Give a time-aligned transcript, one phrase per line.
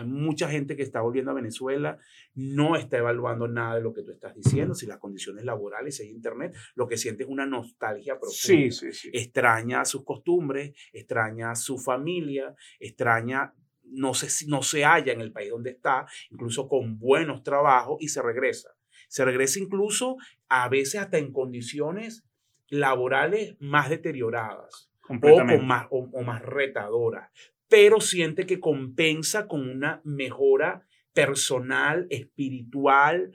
[0.00, 1.98] Hay mucha gente que está volviendo a Venezuela,
[2.34, 6.04] no está evaluando nada de lo que tú estás diciendo, si las condiciones laborales, si
[6.04, 8.32] hay internet, lo que siente es una nostalgia profunda.
[8.32, 9.10] Sí, sí, sí.
[9.12, 15.50] Extraña sus costumbres, extraña su familia, extraña, no se, no se halla en el país
[15.50, 18.70] donde está, incluso con buenos trabajos y se regresa.
[19.08, 20.16] Se regresa incluso
[20.48, 22.24] a veces hasta en condiciones
[22.68, 25.14] laborales más deterioradas o,
[25.62, 27.30] más, o, o más retadoras,
[27.70, 33.32] pero siente que compensa con una mejora personal, espiritual.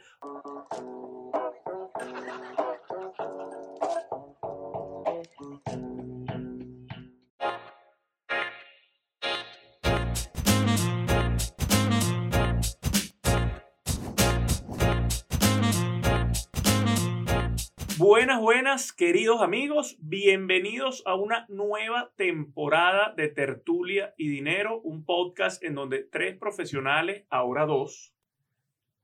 [18.66, 19.96] Buenas, queridos amigos.
[20.00, 27.26] Bienvenidos a una nueva temporada de Tertulia y Dinero, un podcast en donde tres profesionales,
[27.30, 28.16] ahora dos,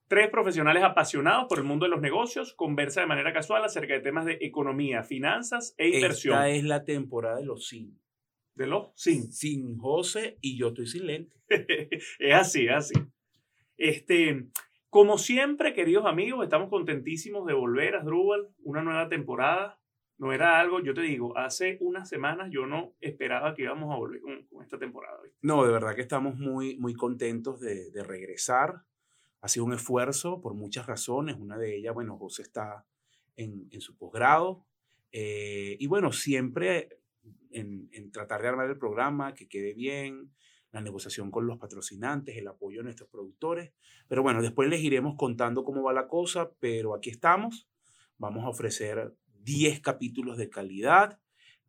[0.08, 4.00] tres profesionales apasionados por el mundo de los negocios, conversan de manera casual acerca de
[4.00, 6.34] temas de economía, finanzas e inversión.
[6.38, 8.02] Esta es la temporada de los sin.
[8.56, 9.32] ¿De los sin?
[9.32, 11.36] Sin José y yo estoy sin lente.
[12.18, 12.96] es así, es así.
[13.78, 14.44] Este,
[14.92, 19.80] como siempre, queridos amigos, estamos contentísimos de volver a Drupal, una nueva temporada.
[20.18, 23.96] No era algo, yo te digo, hace unas semanas yo no esperaba que íbamos a
[23.96, 25.18] volver con, esta temporada.
[25.42, 28.84] No, de verdad que estamos muy, muy contentos de, regresar.
[29.40, 31.38] Ha sido un esfuerzo por muchas razones.
[31.40, 32.86] Una de ellas, bueno, José está
[33.38, 34.66] en, su posgrado.
[35.14, 37.00] Eh, y bueno, siempre
[37.52, 40.34] en tratar de armar el programa, que quede bien,
[40.72, 43.74] la negociación con los patrocinantes, el apoyo a nuestros productores.
[44.08, 47.70] Pero bueno, después les iremos contando cómo va la cosa, pero aquí estamos.
[48.18, 49.14] Vamos a ofrecer
[49.44, 51.20] 10 capítulos de calidad,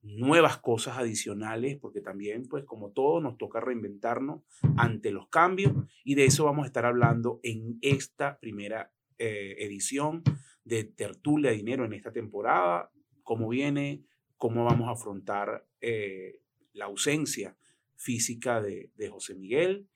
[0.03, 4.43] nuevas cosas adicionales, porque también, pues como todo, nos toca reinventarnos
[4.77, 5.73] ante los cambios
[6.05, 10.23] y de eso vamos a estar hablando en esta primera eh, edición
[10.65, 12.91] de Tertulia Dinero en esta temporada,
[13.23, 14.05] cómo viene,
[14.37, 16.41] cómo vamos a afrontar eh,
[16.73, 17.57] la ausencia
[18.03, 19.87] física de, de José Miguel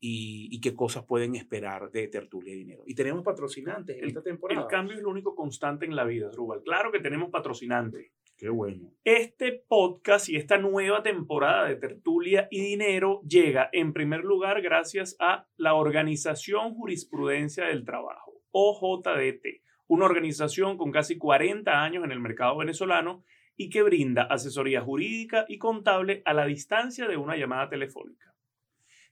[0.00, 2.82] y, y, qué cosas pueden esperar de Tertulia y Dinero.
[2.86, 4.60] Y tenemos patrocinantes en esta temporada.
[4.60, 6.62] El cambio es lo único constante en la vida, Rubal.
[6.62, 8.12] Claro que tenemos patrocinantes.
[8.36, 8.92] Qué bueno.
[9.04, 15.16] Este podcast y esta nueva temporada de Tertulia y Dinero llega en primer lugar gracias
[15.20, 22.20] a la Organización Jurisprudencia del Trabajo, OJDT, una organización con casi 40 años en el
[22.20, 23.24] mercado venezolano
[23.56, 28.34] y que brinda asesoría jurídica y contable a la distancia de una llamada telefónica.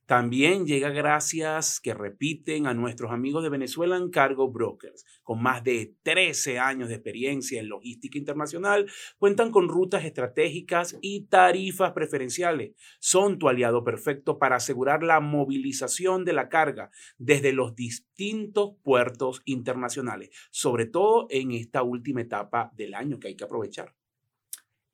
[0.07, 5.05] También llega gracias que repiten a nuestros amigos de Venezuelan Cargo Brokers.
[5.23, 11.29] Con más de 13 años de experiencia en logística internacional, cuentan con rutas estratégicas y
[11.29, 12.73] tarifas preferenciales.
[12.99, 19.41] Son tu aliado perfecto para asegurar la movilización de la carga desde los distintos puertos
[19.45, 23.95] internacionales, sobre todo en esta última etapa del año que hay que aprovechar.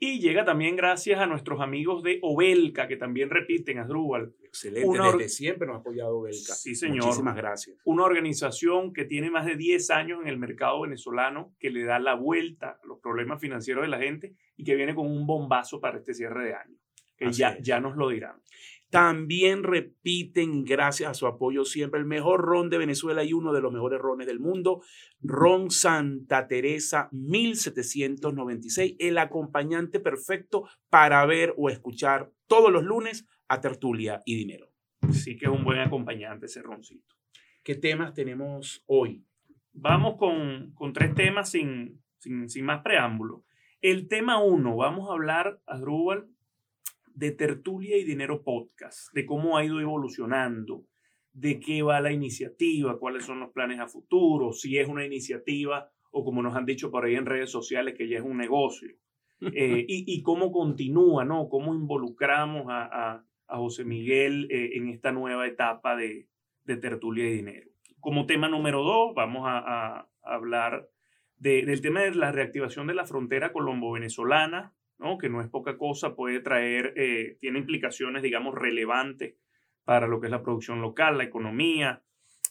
[0.01, 4.33] Y llega también gracias a nuestros amigos de Obelca, que también repiten, Asdrúbal.
[4.45, 6.55] Excelente, una desde siempre nos ha apoyado Obelca.
[6.55, 7.07] Sí, señor.
[7.07, 7.77] Muchísimas gracias.
[7.85, 11.99] Una organización que tiene más de 10 años en el mercado venezolano, que le da
[11.99, 15.81] la vuelta a los problemas financieros de la gente y que viene con un bombazo
[15.81, 16.77] para este cierre de año.
[17.17, 18.41] Que ya, ya nos lo dirán.
[18.91, 23.61] También repiten, gracias a su apoyo siempre, el mejor ron de Venezuela y uno de
[23.61, 24.83] los mejores rones del mundo,
[25.21, 33.61] Ron Santa Teresa 1796, el acompañante perfecto para ver o escuchar todos los lunes a
[33.61, 34.73] Tertulia y Dinero.
[35.13, 37.15] Sí que es un buen acompañante ese roncito.
[37.63, 39.23] ¿Qué temas tenemos hoy?
[39.75, 43.45] Vamos con, con tres temas sin, sin, sin más preámbulo.
[43.83, 46.29] El tema uno, vamos a hablar, Adrúbal,
[47.19, 50.85] de Tertulia y Dinero Podcast, de cómo ha ido evolucionando,
[51.33, 55.91] de qué va la iniciativa, cuáles son los planes a futuro, si es una iniciativa
[56.13, 58.95] o como nos han dicho por ahí en redes sociales que ya es un negocio,
[59.41, 61.49] eh, y, y, cómo continúa, ¿no?
[61.49, 66.29] Cómo involucramos a, a, a José Miguel eh, en esta nueva etapa de,
[66.65, 67.69] de, Tertulia y Dinero.
[67.99, 70.89] Como tema número dos, vamos a, a hablar
[71.37, 75.19] de, del tema de la reactivación de la frontera colombo-venezolana, ¿no?
[75.19, 79.37] que no es poca cosa, puede traer, eh, tiene implicaciones, digamos, relevantes
[79.85, 82.03] para lo que es la producción local, la economía,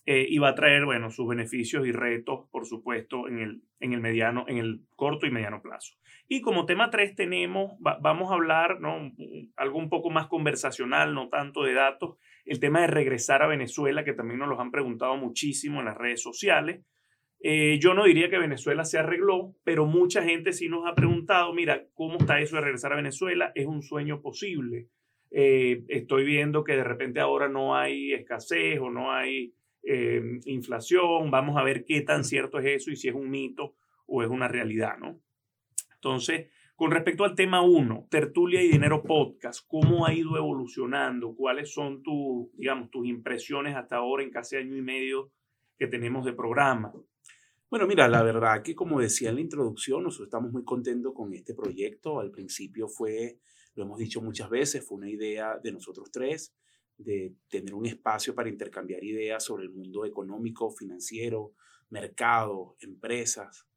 [0.09, 3.91] eh, y va a traer, bueno, sus beneficios y retos, por supuesto, en el, en
[3.91, 5.95] el mediano, en el corto y mediano plazo.
[6.29, 9.11] Y como tema 3 tenemos, va, vamos a hablar, ¿no?
[9.57, 12.15] Algo un poco más conversacional, no tanto de datos,
[12.45, 15.97] el tema de regresar a Venezuela, que también nos lo han preguntado muchísimo en las
[15.97, 16.85] redes sociales.
[17.39, 21.53] Eh, yo no diría que Venezuela se arregló, pero mucha gente sí nos ha preguntado,
[21.53, 23.51] mira, ¿cómo está eso de regresar a Venezuela?
[23.55, 24.89] ¿Es un sueño posible?
[25.31, 29.53] eh, estoy viendo que de repente ahora no hay escasez o no hay
[29.83, 33.75] eh, inflación, vamos a ver qué tan cierto es eso y si es un mito
[34.05, 35.19] o es una realidad, ¿no?
[35.95, 41.35] Entonces, con respecto al tema 1, Tertulia y Dinero Podcast, ¿cómo ha ido evolucionando?
[41.35, 45.31] ¿Cuáles son tus, digamos, tus impresiones hasta ahora en casi año y medio
[45.77, 46.93] que tenemos de programa?
[47.69, 51.33] Bueno, mira, la verdad que como decía en la introducción, nosotros estamos muy contentos con
[51.33, 52.21] este proyecto.
[52.21, 53.41] Al principio fue,
[53.75, 56.55] lo hemos dicho muchas veces, fue una idea de nosotros tres,
[56.97, 61.55] de tener un espacio para intercambiar ideas sobre el mundo económico, financiero,
[61.89, 63.67] mercado, empresas.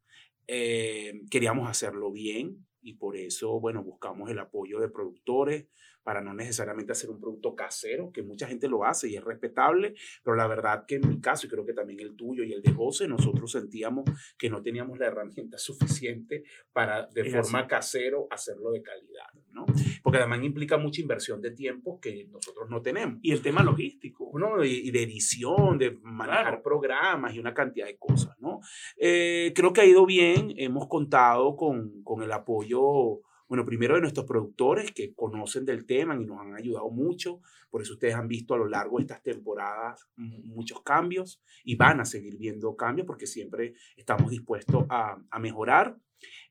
[0.46, 5.66] Eh, queríamos hacerlo bien, y por eso, bueno, buscamos el apoyo de productores
[6.02, 9.94] para no necesariamente hacer un producto casero, que mucha gente lo hace y es respetable,
[10.23, 12.62] pero la verdad que en mi caso, y creo que también el tuyo y el
[12.62, 14.05] de José, nosotros sentíamos
[14.38, 19.67] que no teníamos la herramienta suficiente para de forma casero hacerlo de calidad, ¿no?
[20.02, 23.19] Porque además implica mucha inversión de tiempo que nosotros no tenemos.
[23.23, 24.31] Y el tema logístico.
[24.38, 24.64] ¿no?
[24.64, 28.61] Y, de edición, de manejar programas y una cantidad de cosas, ¿no?
[28.97, 33.20] Eh, creo que ha ido bien, hemos contado con, con el apoyo
[33.50, 37.41] bueno, primero de nuestros productores que conocen del tema y nos han ayudado mucho.
[37.69, 41.99] Por eso ustedes han visto a lo largo de estas temporadas muchos cambios y van
[41.99, 45.99] a seguir viendo cambios porque siempre estamos dispuestos a, a mejorar.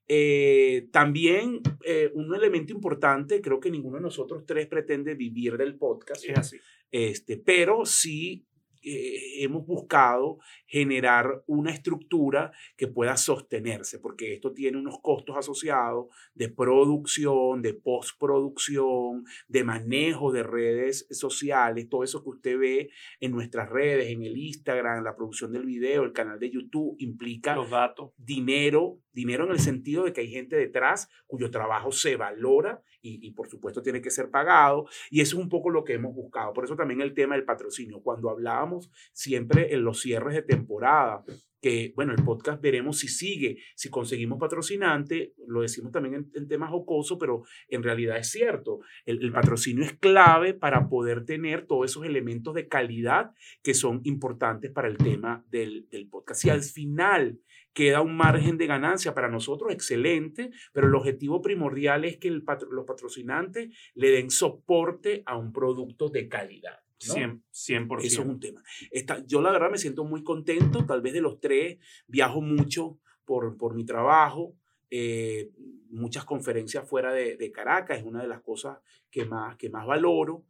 [0.10, 5.78] Eh, también eh, un elemento importante, creo que ninguno de nosotros tres pretende vivir del
[5.78, 6.26] podcast.
[6.28, 6.58] Es así.
[6.92, 8.46] Este, pero sí
[8.82, 16.08] eh, hemos buscado generar una estructura que pueda sostenerse, porque esto tiene unos costos asociados
[16.34, 22.90] de producción, de postproducción, de manejo de redes sociales, todo eso que usted ve
[23.20, 27.56] en nuestras redes, en el Instagram, la producción del video, el canal de YouTube, implica
[27.56, 28.12] Los datos.
[28.18, 33.32] dinero, dinero en el sentido de que hay gente detrás cuyo trabajo se valora y,
[33.32, 34.88] por supuesto tiene que ser pagado.
[35.10, 36.54] Y eso es un poco lo que hemos buscado.
[36.54, 38.02] Por eso también el tema del patrocinio.
[38.02, 41.24] Cuando hablábamos siempre en los cierres de temporada,
[41.62, 46.48] que, bueno, el podcast veremos si sigue, si conseguimos patrocinante, lo decimos también en, en
[46.48, 51.66] temas jocosos, pero en realidad es cierto, el, el, patrocinio es clave para poder tener
[51.66, 53.32] todos esos elementos de calidad
[53.62, 56.46] que son importantes para el tema del, del podcast.
[56.46, 57.40] Y al final
[57.74, 62.44] queda un margen de ganancia para nosotros, excelente, pero el objetivo primordial es que el
[62.44, 66.80] patro, los patrocinantes le den soporte a un producto de calidad.
[67.08, 67.14] ¿no?
[67.14, 68.04] 100%, 100%.
[68.04, 68.62] Eso es un tema.
[68.92, 71.78] Esta, yo la verdad me siento muy contento, tal vez de los tres,
[72.08, 74.56] viajo mucho por, por mi trabajo,
[74.90, 75.52] eh,
[75.90, 78.80] muchas conferencias fuera de, de, Caracas, es una de las cosas
[79.12, 80.44] que más, que más valoro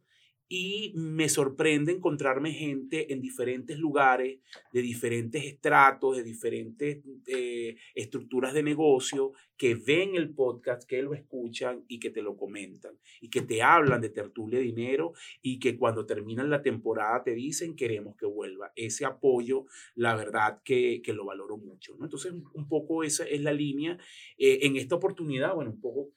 [0.52, 4.40] y me sorprende encontrarme gente en diferentes lugares,
[4.72, 6.98] de diferentes estratos, de diferentes
[7.28, 12.36] eh, estructuras de negocio, que ven el podcast, que lo escuchan y que te lo
[12.36, 17.22] comentan, y que te hablan de tertulia de dinero y que cuando terminan la temporada
[17.22, 18.72] te dicen queremos que vuelva.
[18.74, 21.94] Ese apoyo, la verdad que, que lo valoro mucho.
[21.96, 22.06] ¿no?
[22.06, 23.98] Entonces, un poco esa es la línea.
[24.36, 26.10] Eh, en esta oportunidad, bueno, un poco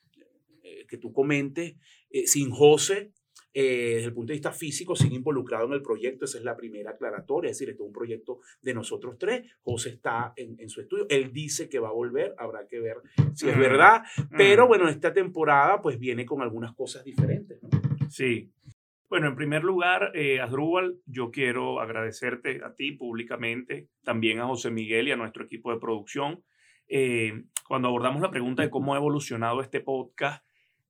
[0.63, 1.75] eh, que tú comentes,
[2.25, 3.11] sin José,
[3.53, 6.57] eh, desde el punto de vista físico sigue involucrado en el proyecto, esa es la
[6.57, 10.69] primera aclaratoria, es decir, esto es un proyecto de nosotros tres, José está en, en
[10.69, 12.97] su estudio, él dice que va a volver, habrá que ver
[13.33, 14.03] si es verdad,
[14.35, 17.61] pero bueno, esta temporada pues viene con algunas cosas diferentes.
[17.61, 17.69] ¿no?
[18.09, 18.51] Sí.
[19.09, 24.71] Bueno, en primer lugar, eh, Asdrúbal, yo quiero agradecerte a ti públicamente, también a José
[24.71, 26.43] Miguel y a nuestro equipo de producción.
[26.87, 30.43] Eh, cuando abordamos la pregunta de cómo ha evolucionado este podcast,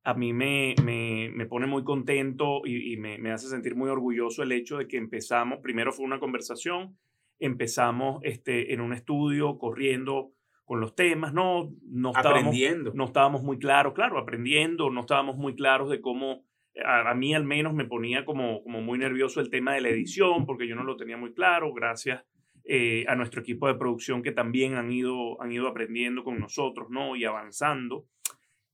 [0.03, 3.89] a mí me, me, me pone muy contento y, y me, me, hace sentir muy
[3.89, 6.97] orgulloso el hecho de que empezamos, primero fue una conversación,
[7.39, 10.31] empezamos este, en un estudio corriendo
[10.65, 12.91] con los temas, no, no, estábamos, aprendiendo.
[12.93, 16.45] no estábamos muy claros, claro, aprendiendo, no estábamos muy claros de cómo,
[16.83, 19.89] a, a, mí al menos me ponía como, como muy nervioso el tema de la
[19.89, 22.25] edición, porque yo no lo tenía muy claro, gracias
[22.65, 26.89] eh, a nuestro equipo de producción que también han ido, han ido aprendiendo con nosotros,
[26.89, 27.15] ¿no?
[27.17, 28.05] Y avanzando.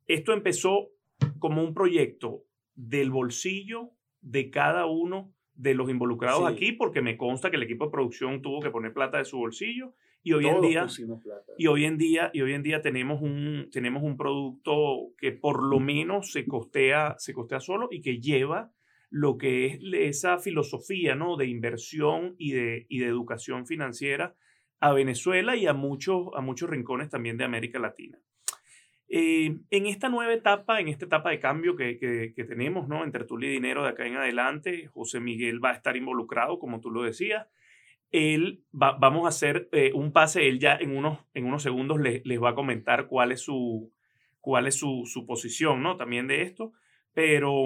[0.05, 0.89] Esto empezó
[1.39, 2.43] como un proyecto
[2.75, 6.53] del bolsillo de cada uno de los involucrados sí.
[6.53, 9.38] aquí, porque me consta que el equipo de producción tuvo que poner plata de su
[9.38, 10.88] bolsillo y hoy Todos en día
[11.57, 15.63] y hoy en día y hoy en día tenemos un tenemos un producto que por
[15.63, 18.73] lo menos se costea se costea solo y que lleva
[19.09, 21.35] lo que es esa filosofía ¿no?
[21.35, 24.35] de inversión y de, y de educación financiera
[24.79, 28.19] a Venezuela y a muchos, a muchos rincones también de América Latina.
[29.11, 33.03] Eh, en esta nueva etapa, en esta etapa de cambio que, tenemos, ¿no?
[33.03, 36.79] En Tertulia y Dinero de acá en adelante, José Miguel va a estar involucrado, como
[36.79, 37.47] tú lo decías.
[38.11, 41.99] Él va, vamos a hacer eh, un pase, él ya en unos, en unos segundos
[41.99, 43.91] les, les va a comentar cuál es su,
[44.41, 45.97] cuál es su, su posición, ¿no?
[45.97, 46.73] También de esto.
[47.13, 47.65] Pero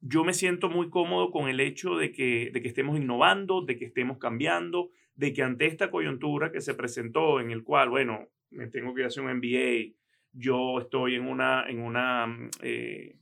[0.00, 3.78] yo me siento muy cómodo con el hecho de que, de que estemos innovando, de
[3.78, 8.28] que estemos cambiando, de que ante esta coyuntura que se presentó en el cual, bueno,
[8.50, 9.94] me tengo que hacer un MBA,
[10.32, 13.18] yo estoy en una, en una mm, eh,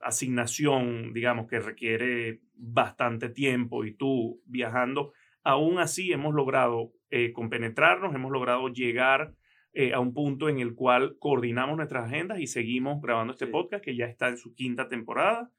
[0.00, 8.14] asignación, digamos, que requiere bastante tiempo y tú viajando, aún así hemos logrado eh, compenetrarnos,
[8.14, 9.34] hemos logrado llegar
[9.72, 13.84] eh, a un punto en el cual coordinamos nuestras agendas y seguimos grabando este podcast
[13.84, 15.52] que ya está en su quinta temporada.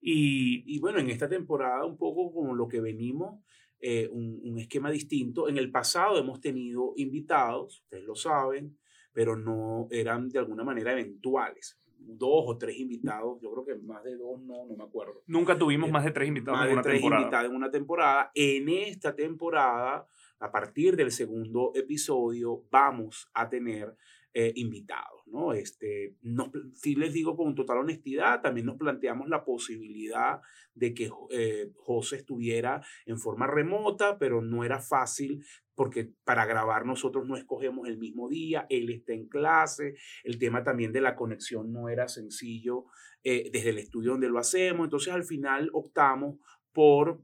[0.00, 3.42] Y, y bueno, en esta temporada un poco como lo que venimos,
[3.80, 5.48] eh, un, un, esquema distinto.
[5.48, 8.78] En el pasado hemos tenido invitados, ustedes lo saben,
[9.12, 14.02] pero no eran de alguna manera eventuales dos o tres invitados, yo creo que más
[14.02, 15.22] de dos no, no me acuerdo.
[15.26, 17.22] Nunca tuvimos eh, más de tres invitados en una tres temporada.
[17.22, 18.30] invitados en una temporada.
[18.34, 20.06] En esta temporada,
[20.38, 23.94] a partir del segundo episodio, vamos a tener
[24.32, 25.52] eh, invitados, ¿no?
[25.52, 30.40] Este, nos, si les digo con total honestidad, también nos planteamos la posibilidad
[30.74, 35.44] de que eh, José estuviera en forma remota, pero no era fácil
[35.74, 39.94] porque para grabar nosotros no escogemos el mismo día, él está en clase,
[40.24, 42.84] el tema también de la conexión no era sencillo
[43.24, 46.36] eh, desde el estudio donde lo hacemos, entonces al final optamos
[46.72, 47.22] por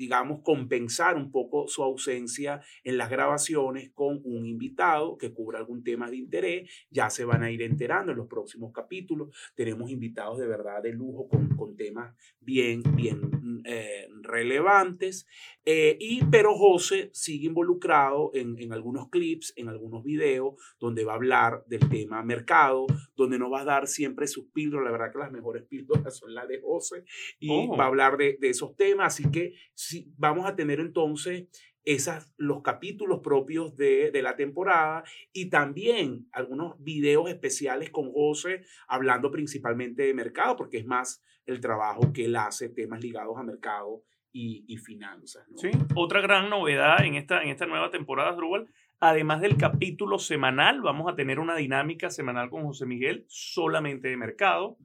[0.00, 5.84] digamos, compensar un poco su ausencia en las grabaciones con un invitado que cubra algún
[5.84, 6.70] tema de interés.
[6.88, 9.28] Ya se van a ir enterando en los próximos capítulos.
[9.54, 15.26] Tenemos invitados de verdad de lujo con, con temas bien, bien eh, relevantes.
[15.64, 21.12] Eh, y, pero José sigue involucrado en, en, algunos clips, en algunos videos, donde va
[21.12, 24.86] a hablar del tema mercado, donde nos va a dar siempre sus píldoras.
[24.86, 27.04] La verdad que las mejores píldoras son las de José.
[27.38, 27.76] Y oh.
[27.76, 29.14] va a hablar de, de, esos temas.
[29.14, 29.54] Así que
[29.90, 31.48] si, vamos a tener entonces
[31.84, 38.64] esas, los capítulos propios de, de, la temporada y también algunos videos especiales con José
[38.86, 43.42] hablando principalmente de mercado, porque es más el trabajo que él hace, temas ligados a
[43.42, 45.44] mercado y, finanzas.
[45.56, 48.68] Sí, otra gran novedad en esta, en esta nueva temporada, Drubal,
[49.00, 54.16] además del capítulo semanal, vamos a tener una dinámica semanal con José Miguel solamente de
[54.16, 54.76] mercado.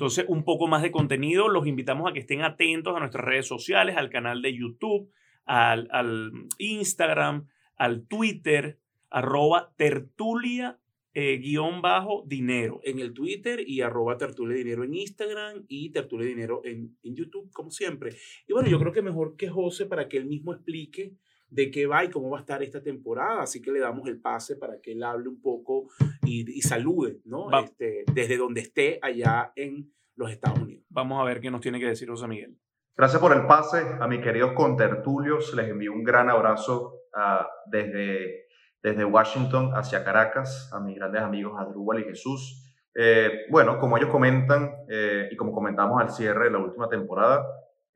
[0.00, 3.46] Entonces, un poco más de contenido, los invitamos a que estén atentos a nuestras redes
[3.46, 5.12] sociales, al canal de YouTube,
[5.44, 8.78] al, Instagram, al Twitter,
[9.10, 10.79] arroba tertulia
[11.14, 12.80] eh, guion bajo dinero.
[12.84, 17.50] En el Twitter y arroba tertulia dinero en Instagram y tertulia dinero en, en YouTube,
[17.52, 18.16] como siempre.
[18.46, 21.14] Y bueno, yo creo que mejor que José para que él mismo explique
[21.48, 23.42] de qué va y cómo va a estar esta temporada.
[23.42, 25.88] Así que le damos el pase para que él hable un poco
[26.24, 27.50] y, y salude, ¿no?
[27.60, 30.84] Este, desde donde esté allá en los Estados Unidos.
[30.88, 32.56] Vamos a ver qué nos tiene que decir José Miguel.
[32.96, 35.54] Gracias por el pase a mis queridos contertulios.
[35.54, 38.46] Les envío un gran abrazo uh, desde,
[38.82, 42.66] desde Washington hacia Caracas, a mis grandes amigos Adrúbal y Jesús.
[42.94, 47.46] Eh, bueno, como ellos comentan eh, y como comentamos al cierre de la última temporada,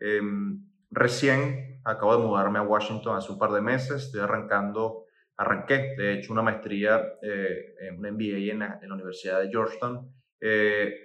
[0.00, 0.20] eh,
[0.90, 4.04] recién acabo de mudarme a Washington hace un par de meses.
[4.04, 5.04] Estoy arrancando,
[5.36, 9.48] arranqué de hecho una maestría eh, en un MBA en la, en la Universidad de
[9.48, 10.12] Georgetown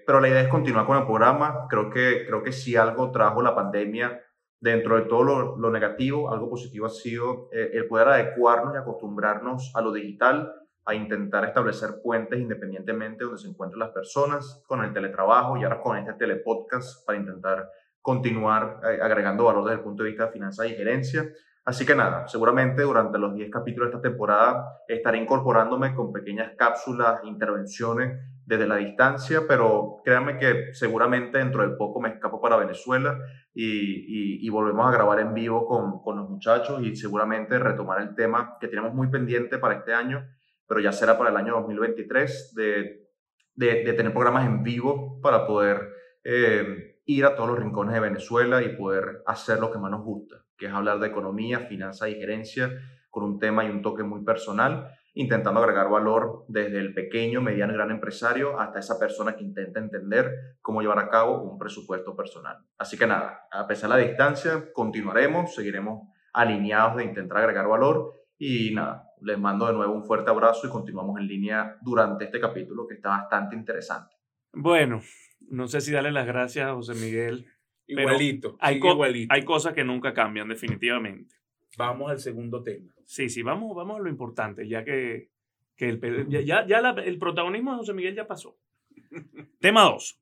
[0.05, 1.65] pero la idea es continuar con el programa.
[1.69, 4.21] Creo que, creo que si algo trajo la pandemia
[4.61, 9.71] dentro de todo lo, negativo, algo positivo ha sido eh, el poder adecuarnos y acostumbrarnos
[9.75, 10.53] a lo digital,
[10.85, 15.81] a intentar establecer puentes independientemente donde se encuentren las personas, con el teletrabajo y ahora
[15.81, 17.69] con este telepodcast para intentar
[18.01, 21.29] continuar eh, agregando valor desde el punto de vista de finanzas y gerencia.
[21.63, 26.53] Así que nada, seguramente durante los 10 capítulos de esta temporada estaré incorporándome con pequeñas
[26.57, 32.57] cápsulas, intervenciones desde la distancia, pero créanme que seguramente dentro de poco me escapo para
[32.57, 33.19] Venezuela
[33.53, 38.67] y, volvemos a grabar en vivo con, los muchachos y seguramente retomar el tema que
[38.67, 40.27] tenemos muy pendiente para este año,
[40.67, 43.07] pero ya será para el año 2023, de,
[43.53, 45.87] de, de tener programas en vivo para poder
[46.23, 50.03] eh, ir a todos los rincones de Venezuela y poder hacer lo que más nos
[50.03, 52.71] gusta, que es hablar de economía, finanzas y gerencia
[53.11, 57.73] con un tema y un toque muy personal intentando agregar valor desde el pequeño, mediano
[57.73, 62.15] y gran empresario hasta esa persona que intenta entender cómo llevar a cabo un presupuesto
[62.15, 62.57] personal.
[62.77, 68.13] Así que nada, a pesar de la distancia, continuaremos, seguiremos alineados de intentar agregar valor
[68.37, 72.39] y nada, les mando de nuevo un fuerte abrazo y continuamos en línea durante este
[72.39, 74.15] capítulo que está bastante interesante.
[74.53, 75.01] Bueno,
[75.49, 77.47] no sé si darle las gracias a José Miguel.
[77.87, 78.55] Igualito.
[78.59, 79.33] Hay, igualito.
[79.33, 81.38] hay cosas que nunca cambian, definitivamente.
[81.77, 82.93] Vamos al segundo tema.
[83.05, 85.29] Sí, sí, vamos, vamos a lo importante, ya que,
[85.75, 88.57] que el, ya, ya la, el protagonismo de José Miguel ya pasó.
[89.59, 90.21] tema 2.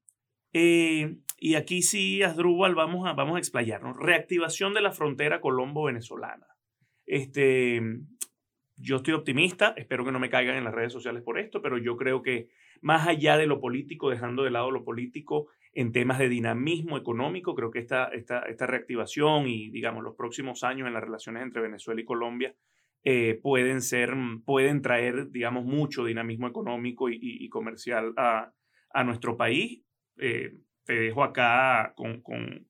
[0.53, 3.97] Eh, y aquí sí, Asdrúbal, vamos a, vamos a explayarnos.
[3.97, 6.47] Reactivación de la frontera colombo-venezolana.
[7.05, 7.81] Este,
[8.75, 11.77] yo estoy optimista, espero que no me caigan en las redes sociales por esto, pero
[11.77, 12.49] yo creo que
[12.81, 17.53] más allá de lo político, dejando de lado lo político, en temas de dinamismo económico.
[17.53, 21.61] Creo que esta, esta, esta reactivación y, digamos, los próximos años en las relaciones entre
[21.61, 22.55] Venezuela y Colombia
[23.03, 28.51] eh, pueden ser, pueden traer, digamos, mucho dinamismo económico y, comercial a,
[28.89, 29.83] a, nuestro país.
[30.17, 32.67] Eh, te dejo acá con, con,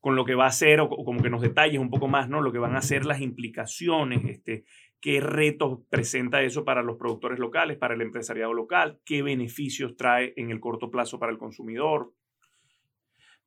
[0.00, 2.40] con, lo que va a ser, o, como que nos detalles un poco más, ¿no?
[2.40, 4.64] Lo que van a ser las implicaciones, este,
[4.98, 10.32] qué retos presenta eso para los productores locales, para el empresariado local, qué beneficios trae
[10.36, 12.14] en el corto plazo para el consumidor.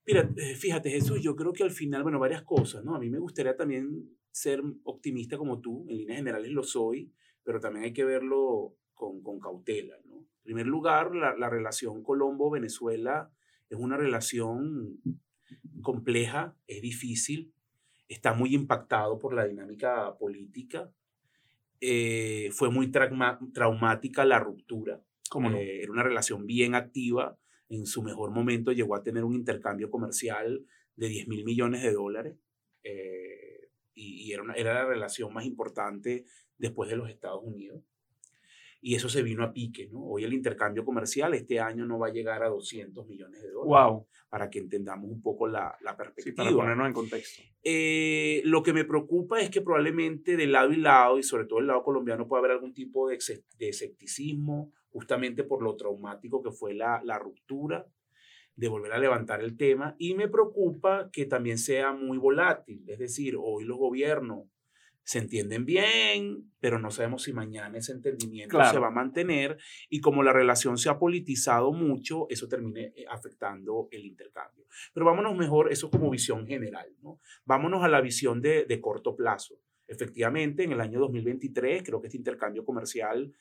[0.06, 2.96] Mira, eh, fíjate Jesús, yo creo que al final, bueno, varias cosas, ¿no?
[2.96, 7.12] A mí me gustaría también ser optimista como tú, en líneas generales lo soy,
[7.44, 10.18] pero también hay que verlo con, con cautela, ¿no?
[10.18, 13.32] En primer lugar, la, la relación Colombo-Venezuela
[13.70, 15.00] es una relación
[15.82, 17.54] compleja, es difícil,
[18.08, 20.92] está muy impactado por la dinámica política,
[21.86, 25.02] eh, fue muy traumática la ruptura.
[25.30, 27.38] como eh, era una relación bien activa.
[27.76, 30.66] En su mejor momento llegó a tener un intercambio comercial
[30.96, 32.36] de 10 mil millones de dólares.
[32.84, 36.26] Eh, y, era, una, era la relación más importante
[36.58, 37.82] después de los Estados Unidos
[38.86, 40.04] y eso se vino a pique, ¿no?
[40.04, 43.92] Hoy el intercambio comercial este año no va a llegar a 200 millones de dólares.
[43.92, 44.08] Wow.
[44.28, 46.44] Para que entendamos un poco la, la perspectiva.
[46.44, 47.42] para ponernos en contexto.
[47.64, 51.60] Eh, lo que me preocupa es que probablemente de lado y lado, y sobre todo
[51.60, 53.18] del lado colombiano, puede haber algún tipo de,
[53.58, 57.86] de escepticismo, justamente por lo traumático que fue la, la ruptura
[58.56, 59.96] de volver a levantar el tema.
[59.98, 64.46] Y me preocupa que también sea muy volátil, es decir, hoy los gobiernos
[65.06, 69.58] se entienden bien, pero no sabemos si mañana ese entendimiento se va a mantener
[69.90, 74.66] y como la relación se ha politizado mucho, eso termine eh, afectando el intercambio.
[74.94, 77.20] Pero vámonos mejor, eso como visión general, ¿no?
[77.44, 79.60] Vámonos a la visión de, de corto plazo.
[79.88, 83.34] Efectivamente, en el año 2023 creo que este intercambio comercial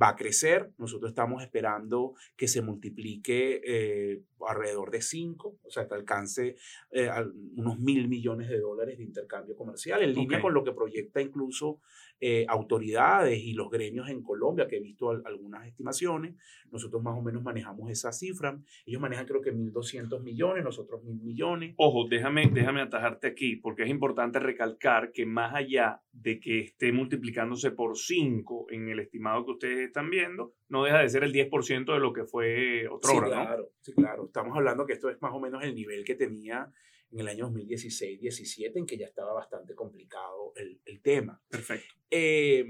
[0.00, 0.72] va a crecer.
[0.78, 6.56] Nosotros estamos esperando que se multiplique eh, alrededor de 5, o sea, que alcance
[6.90, 7.10] eh,
[7.56, 11.80] unos mil millones de dólares de intercambio comercial, en línea con lo que proyecta incluso
[12.20, 16.34] eh, autoridades y los gremios en Colombia, que he visto algunas estimaciones.
[16.70, 18.60] Nosotros más o menos manejamos esa cifra.
[18.84, 21.74] Ellos manejan creo que 1.200 millones, nosotros 1.000 millones.
[21.78, 26.92] Ojo, déjame, déjame atajarte aquí, porque es importante recalcar que más allá de que esté
[26.92, 31.32] multiplicándose por 5 en el estimado que ustedes están viendo, no deja de ser el
[31.32, 34.26] 10% de lo que fue otro sí, claro, Sí, claro.
[34.26, 36.70] Estamos hablando que esto es más o menos el nivel que tenía
[37.12, 41.40] en el año 2016-17, en que ya estaba bastante complicado el, el tema.
[41.48, 41.94] Perfecto.
[42.10, 42.66] Eh,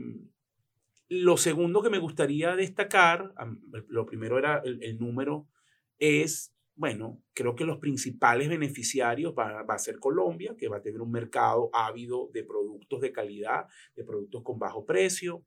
[1.09, 3.35] lo segundo que me gustaría destacar,
[3.89, 5.49] lo primero era el, el, número,
[5.99, 10.83] es, bueno, creo que los principales beneficiarios va, va, a ser Colombia, que va a
[10.83, 15.45] tener un mercado ávido de productos de calidad, de productos con bajo precio.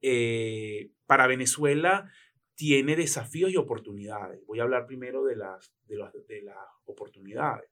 [0.00, 2.10] Eh, para Venezuela
[2.56, 4.44] tiene desafíos y oportunidades.
[4.46, 7.70] Voy a hablar primero de las, de las, de las oportunidades.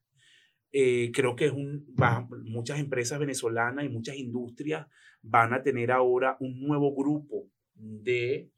[0.71, 4.87] Eh, creo que es un, va, muchas empresas venezolanas y muchas industrias
[5.21, 8.51] van a tener ahora un nuevo grupo de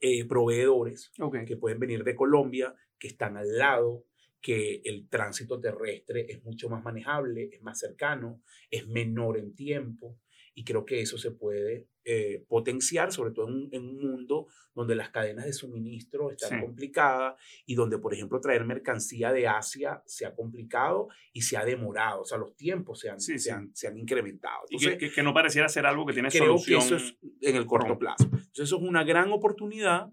[0.00, 1.44] eh, proveedores okay.
[1.44, 4.04] que pueden venir de Colombia, que están al lado,
[4.40, 10.18] que el tránsito terrestre es mucho más manejable, es más cercano, es menor en tiempo
[10.58, 14.96] y creo que eso se puede eh, potenciar, sobre todo en, en, un mundo donde
[14.96, 16.66] las cadenas de suministro están sí.
[16.66, 21.64] complicadas y donde, por ejemplo, traer mercancía de Asia se ha complicado y se ha
[21.64, 23.50] demorado, o sea, los tiempos se han, sí, se sí.
[23.50, 24.62] han, se han incrementado.
[24.68, 26.80] Entonces, y que, que, no pareciera ser algo que tiene creo solución.
[26.80, 28.24] que eso es en el corto plazo.
[28.24, 30.08] Entonces, eso es una gran oportunidad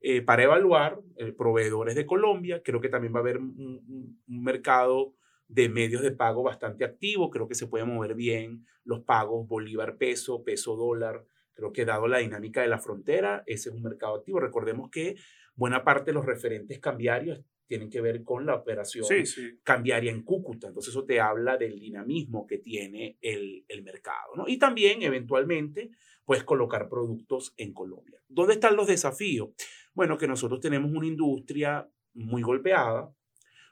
[0.00, 2.62] eh, para evaluar eh, proveedores de Colombia.
[2.62, 5.16] Creo que también va a haber un, un, un mercado
[5.48, 7.30] de medios de pago bastante activo.
[7.30, 11.24] Creo que se pueden mover bien los pagos bolívar-peso, peso-dólar.
[11.54, 14.38] Creo que dado la dinámica de la frontera, ese es un mercado activo.
[14.38, 15.16] Recordemos que
[15.54, 19.58] buena parte de los referentes cambiarios tienen que ver con la operación sí, sí.
[19.62, 20.68] cambiaria en Cúcuta.
[20.68, 24.36] Entonces eso te habla del dinamismo que tiene el, el mercado.
[24.36, 24.48] ¿no?
[24.48, 25.90] Y también, eventualmente,
[26.24, 28.20] puedes colocar productos en Colombia.
[28.28, 29.50] ¿Dónde están los desafíos?
[29.94, 33.12] Bueno, que nosotros tenemos una industria muy golpeada,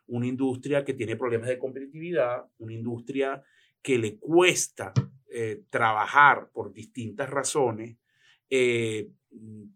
[0.07, 3.43] una industria que tiene problemas de competitividad, una industria
[3.83, 4.93] que le cuesta
[5.29, 7.97] eh, trabajar por distintas razones,
[8.49, 9.11] eh,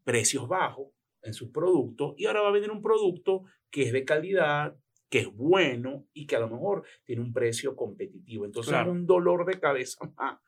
[0.04, 0.88] precios bajos
[1.22, 4.76] en sus productos, y ahora va a venir un producto que es de calidad,
[5.10, 8.46] que es bueno y que a lo mejor tiene un precio competitivo.
[8.46, 8.90] Entonces claro.
[8.90, 10.38] es un dolor de cabeza más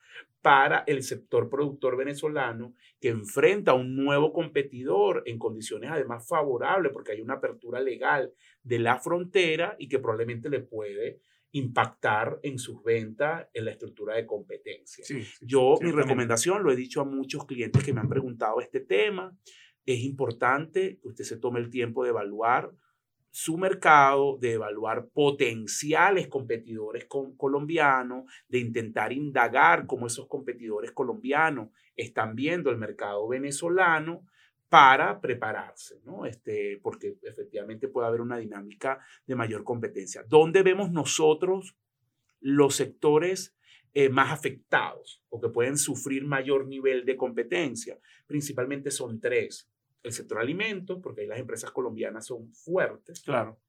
[0.40, 6.92] para el sector productor venezolano que enfrenta a un nuevo competidor en condiciones además favorables
[6.92, 11.20] porque hay una apertura legal de la frontera y que probablemente le puede
[11.52, 15.04] impactar en sus ventas, en la estructura de competencia.
[15.04, 18.60] Sí, sí, Yo, mi recomendación, lo he dicho a muchos clientes que me han preguntado
[18.60, 19.36] este tema,
[19.84, 22.72] es importante que usted se tome el tiempo de evaluar
[23.32, 32.34] su mercado, de evaluar potenciales competidores colombianos, de intentar indagar cómo esos competidores colombianos están
[32.36, 34.26] viendo el mercado venezolano
[34.68, 36.26] para prepararse, ¿no?
[36.26, 40.24] Este, porque efectivamente puede haber una dinámica de mayor competencia.
[40.28, 41.74] ¿Dónde vemos nosotros
[42.38, 43.56] los sectores
[43.94, 47.98] eh, más afectados o que pueden sufrir mayor nivel de competencia?
[48.26, 49.71] Principalmente son tres.
[50.02, 53.22] El sector alimentos, porque ahí las empresas colombianas son fuertes.
[53.22, 53.60] Claro.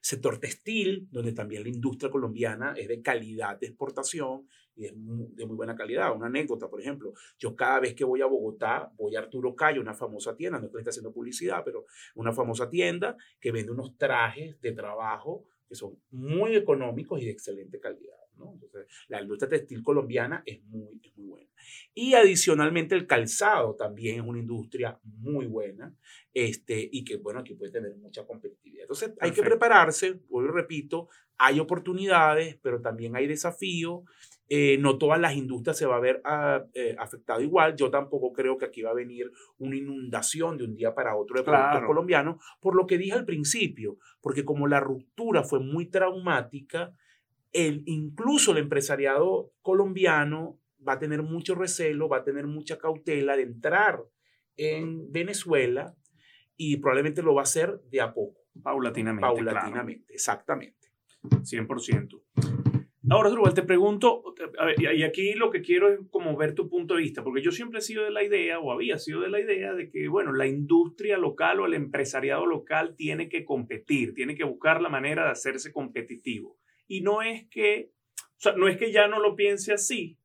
[0.00, 5.46] Sector textil, donde también la industria colombiana es de calidad de exportación y es de
[5.46, 6.14] muy buena calidad.
[6.14, 9.78] Una anécdota, por ejemplo, yo cada vez que voy a Bogotá, voy a Arturo Calle,
[9.78, 14.60] una famosa tienda, no estoy haciendo publicidad, pero una famosa tienda que vende unos trajes
[14.60, 18.21] de trabajo que son muy económicos y de excelente calidad.
[18.36, 18.52] ¿No?
[18.54, 21.50] Entonces, la industria textil colombiana es muy, es muy buena.
[21.94, 25.94] Y adicionalmente el calzado también es una industria muy buena
[26.32, 28.84] este, y que, bueno, aquí puede tener mucha competitividad.
[28.84, 34.04] Entonces, hay que prepararse, vuelvo repito, hay oportunidades, pero también hay desafíos
[34.54, 37.74] eh, no todas las industrias se va a ver ah, eh, afectado igual.
[37.74, 41.38] Yo tampoco creo que aquí va a venir una inundación de un día para otro
[41.38, 45.86] de productos colombianos, por lo que dije al principio, porque como la ruptura fue muy
[45.86, 46.92] traumática,
[47.52, 53.36] el, incluso el empresariado colombiano va a tener mucho recelo, va a tener mucha cautela
[53.36, 54.02] de entrar
[54.56, 55.94] en Venezuela
[56.56, 58.40] y probablemente lo va a hacer de a poco.
[58.62, 59.22] Paulatinamente.
[59.22, 60.88] Paulatinamente, exactamente.
[61.22, 62.22] 100%.
[63.10, 64.22] Ahora, Drubal, te pregunto,
[64.78, 67.80] y aquí lo que quiero es como ver tu punto de vista, porque yo siempre
[67.80, 70.46] he sido de la idea, o había sido de la idea, de que, bueno, la
[70.46, 75.30] industria local o el empresariado local tiene que competir, tiene que buscar la manera de
[75.30, 76.56] hacerse competitivo.
[76.92, 80.18] Y no es que, o sea, no es que ya no lo piense así,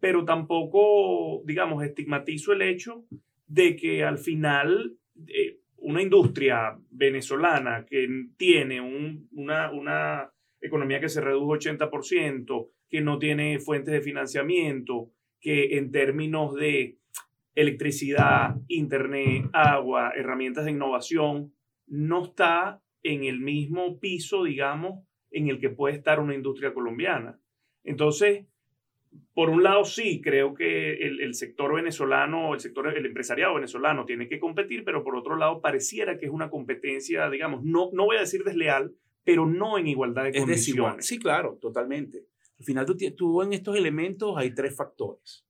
[0.00, 3.04] pero tampoco, digamos, estigmatizo el hecho
[3.46, 4.96] de que al final
[5.28, 13.20] eh, una industria venezolana que tiene una, una economía que se redujo 80%, que no
[13.20, 16.98] tiene fuentes de financiamiento, que en términos de
[17.54, 21.54] electricidad, internet, agua, herramientas de innovación,
[21.86, 27.38] no está en el mismo piso, digamos, en el que puede estar una industria colombiana.
[27.84, 28.46] Entonces,
[29.34, 34.28] por un lado, sí, creo que el, sector venezolano, el sector, el empresariado venezolano tiene
[34.28, 38.16] que competir, pero por otro lado, pareciera que es una competencia, digamos, no, no voy
[38.16, 41.06] a decir desleal, pero no en igualdad de condiciones.
[41.06, 42.26] Sí, claro, totalmente.
[42.58, 45.46] Al final tú, tú en estos elementos hay tres factores.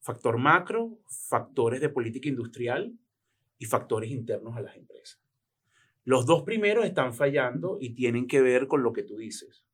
[0.00, 2.92] Factor macro, factores de política industrial
[3.58, 5.20] y factores internos a las empresas.
[6.08, 9.66] Los dos primeros están fallando y tienen que ver con lo que tú dices.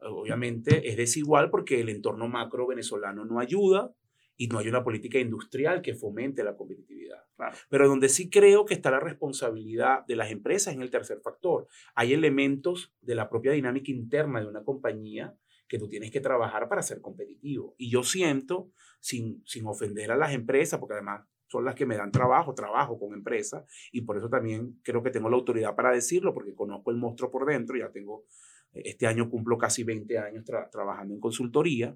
[0.00, 3.92] Obviamente es desigual porque el entorno macro venezolano no ayuda,
[4.36, 7.24] y no hay una política industrial que fomente la competitividad.
[7.68, 11.66] Pero donde sí creo que está la responsabilidad de las empresas en el tercer factor.
[11.96, 16.68] Hay elementos de la propia dinámica interna de una compañía que tú tienes que trabajar
[16.68, 17.74] para ser competitivo.
[17.76, 21.96] Y yo siento, sin, sin ofender a las empresas, porque además son las que me
[21.96, 25.92] dan trabajo, trabajo con empresas, y por eso también creo que tengo la autoridad para
[25.92, 28.24] decirlo, porque conozco el monstruo por dentro, ya tengo,
[28.72, 31.94] este año cumplo casi 20 años trabajando en consultoría.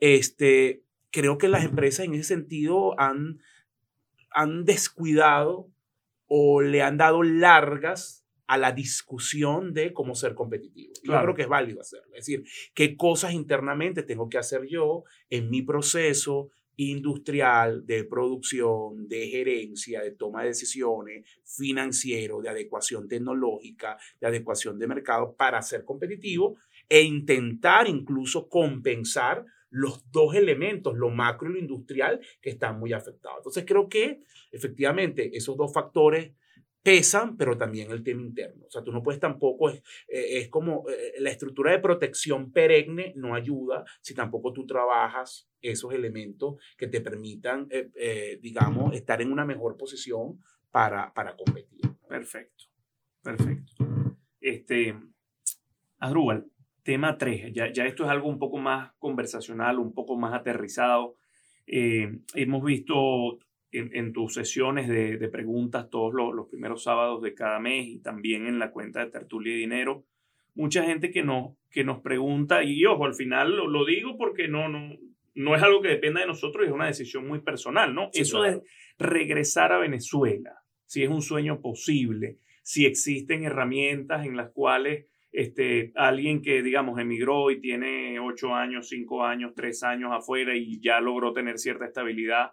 [0.00, 3.40] Este, creo que las empresas en ese sentido han,
[4.30, 5.68] han descuidado
[6.26, 10.94] o le han dado largas a la discusión de cómo ser competitivo.
[11.02, 12.14] Yo creo que es válido hacerlo.
[12.14, 19.08] Es decir, qué cosas internamente tengo que hacer yo en mi proceso industrial, de producción,
[19.08, 25.62] de gerencia, de toma de decisiones, financiero, de adecuación tecnológica, de adecuación de mercado para
[25.62, 26.56] ser competitivo
[26.88, 32.92] e intentar incluso compensar los dos elementos, lo macro y lo industrial, que están muy
[32.92, 33.38] afectados.
[33.38, 34.20] Entonces creo que
[34.52, 36.30] efectivamente esos dos factores
[36.84, 38.66] pesan, pero también el tema interno.
[38.66, 42.52] O sea, tú no puedes tampoco, es, eh, es como eh, la estructura de protección
[42.52, 49.22] perenne no ayuda si tampoco tú trabajas esos elementos que te permitan, eh, digamos, estar
[49.22, 50.38] en una mejor posición
[50.70, 51.80] para, para competir.
[52.06, 52.64] Perfecto,
[53.22, 53.72] perfecto.
[54.38, 54.94] Este,
[56.00, 56.46] Adrúbal,
[56.82, 61.16] Tema 3, ya, ya esto es algo un poco más conversacional, un poco más aterrizado.
[61.66, 63.38] Eh, hemos visto
[63.74, 67.98] en, tus sesiones de, de preguntas todos los, los, primeros sábados de cada mes y
[67.98, 70.04] también en la cuenta de Tertulia y Dinero,
[70.54, 74.48] mucha gente que nos, que nos pregunta, y ojo, al final lo, lo, digo porque
[74.48, 74.96] no, no,
[75.34, 78.10] no es algo que dependa de nosotros, es una decisión muy personal, ¿no?
[78.12, 78.62] Eso de
[78.98, 85.90] regresar a Venezuela, si es un sueño posible, si existen herramientas en las cuales este,
[85.96, 91.00] alguien que, digamos, emigró y tiene ocho años, cinco años, tres años afuera y ya
[91.00, 92.52] logró tener cierta estabilidad,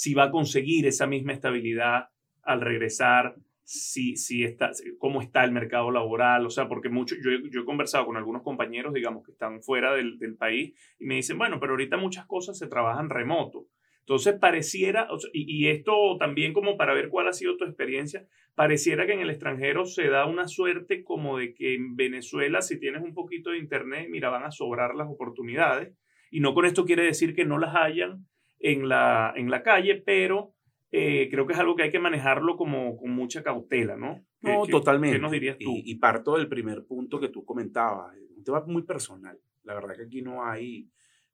[0.00, 2.08] si va a conseguir esa misma estabilidad
[2.42, 3.34] al regresar,
[3.64, 7.64] si, si está, cómo está el mercado laboral, o sea, porque mucho, yo, yo he
[7.66, 11.74] conversado con algunos compañeros, digamos, que están fuera del, país y me dicen, bueno, pero
[11.74, 13.66] ahorita muchas cosas se trabajan remoto.
[13.98, 19.04] Entonces pareciera, y, y, esto también como para ver cuál ha sido tu experiencia, pareciera
[19.04, 23.02] que en el extranjero se da una suerte como de que en Venezuela si tienes
[23.02, 25.94] un poquito de internet, mira, van a sobrar las oportunidades.
[26.30, 28.24] Y no con esto quiere decir que no las hayan
[28.60, 30.54] en la, en la calle, pero
[30.92, 34.24] eh, creo que es algo que hay que manejarlo como con mucha cautela, ¿no?
[34.42, 35.16] No, totalmente.
[35.16, 35.70] ¿Qué nos dirías tú?
[35.70, 39.38] Y, y, parto del primer punto que tú comentabas, un tema muy personal.
[39.64, 40.88] La verdad que aquí no hay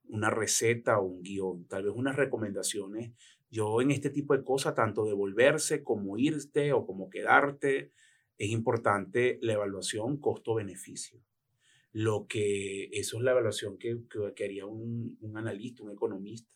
[0.09, 3.13] una receta o un guion, tal vez unas recomendaciones.
[3.51, 7.93] Yo en este tipo de cosas, tanto devolverse como irte o como quedarte,
[8.39, 11.21] es importante la evaluación costo-beneficio.
[11.93, 13.99] Lo que eso es la evaluación que,
[14.35, 16.55] que, haría un, un, analista, un economista,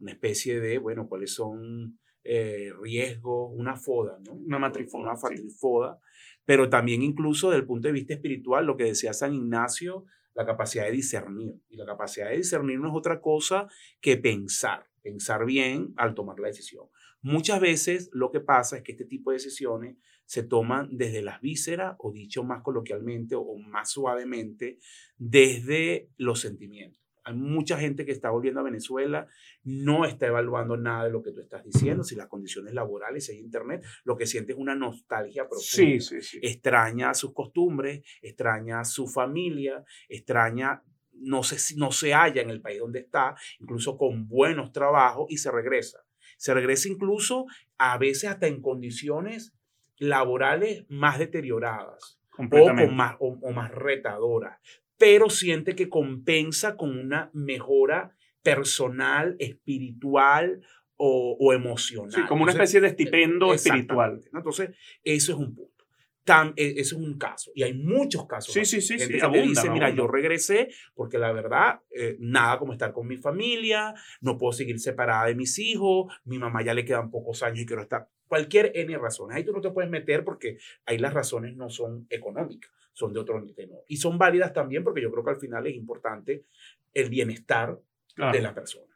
[0.00, 4.32] una especie de, bueno, cuáles son eh, riesgos, una foda, ¿no?
[4.32, 5.02] Una matrifoda.
[5.02, 6.40] Una matrifoda, sí.
[6.44, 10.46] pero también incluso desde el punto de vista espiritual, lo que decía San Ignacio, la
[10.46, 11.60] capacidad de discernir.
[11.68, 13.68] Y la capacidad de discernir no es otra cosa
[14.00, 16.86] que pensar, pensar bien al tomar la decisión.
[17.22, 21.40] Muchas veces lo que pasa es que este tipo de decisiones se toman desde las
[21.40, 24.78] vísceras o dicho más coloquialmente o más suavemente,
[25.18, 27.02] desde los sentimientos.
[27.24, 29.26] Hay mucha gente que está volviendo a Venezuela,
[29.62, 33.32] no está evaluando nada de lo que tú estás diciendo, si las condiciones laborales, si
[33.32, 35.64] hay internet, lo que siente es una nostalgia profunda.
[35.64, 36.38] Sí, sí, sí.
[36.42, 42.78] Extraña sus costumbres, extraña su familia, extraña, no se, no se halla en el país
[42.78, 46.04] donde está, incluso con buenos trabajos y se regresa.
[46.36, 49.54] Se regresa incluso a veces hasta en condiciones
[49.98, 52.42] laborales más deterioradas o,
[52.90, 54.58] más, o, o más retadoras,
[55.00, 60.60] pero siente que compensa con una mejora personal, espiritual
[60.96, 62.12] o, o emocional.
[62.12, 64.20] Sí, como una Entonces, especie de estipendo espiritual.
[64.30, 64.40] ¿no?
[64.40, 65.86] Entonces, eso es un punto.
[66.22, 67.50] Tan, eso es un caso.
[67.54, 68.52] Y hay muchos casos.
[68.52, 68.98] Sí, sí, sí.
[68.98, 70.02] Gente sí, que abunda, dice, mira, abunda.
[70.02, 74.78] yo regresé porque la verdad, eh, nada como estar con mi familia, no puedo seguir
[74.80, 78.10] separada de mis hijos, mi mamá ya le quedan pocos años y quiero estar.
[78.26, 79.34] Cualquier N razones.
[79.34, 83.20] Ahí tú no te puedes meter porque ahí las razones no son económicas, son de
[83.20, 83.82] otro tenor.
[83.88, 86.44] Y son válidas también porque yo creo que al final es importante
[86.92, 87.80] el bienestar
[88.14, 88.36] Claro.
[88.36, 88.92] de la persona.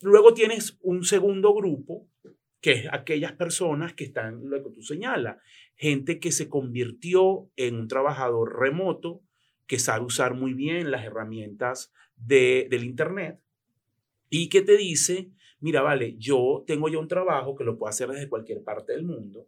[0.00, 2.08] Luego tienes un segundo grupo,
[2.60, 5.36] que es aquellas personas que están, lo que tú señalas,
[5.76, 9.22] gente que se convirtió en un trabajador remoto,
[9.66, 13.38] que sabe usar muy bien las herramientas de, del Internet
[14.30, 18.08] y que te dice, mira, vale, yo tengo ya un trabajo que lo puedo hacer
[18.08, 19.46] desde cualquier parte del mundo,